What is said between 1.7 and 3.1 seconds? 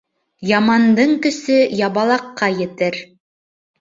ябалаҡҡа етер.